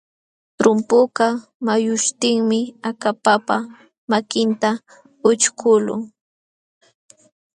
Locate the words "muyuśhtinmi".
1.65-2.61